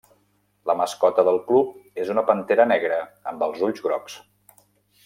La 0.69 0.75
mascota 0.79 1.25
del 1.27 1.37
club 1.51 2.01
és 2.05 2.09
una 2.15 2.25
pantera 2.31 2.67
negra 2.73 2.99
amb 3.35 3.47
els 3.51 3.65
ulls 3.69 3.89
grocs. 3.89 4.19